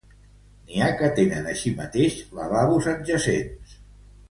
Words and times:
N'hi 0.69 0.79
ha 0.85 0.87
que 1.01 1.09
tenen 1.19 1.51
així 1.51 1.75
mateix 1.83 2.17
lavabos 2.41 2.91
adjacents. 2.97 3.79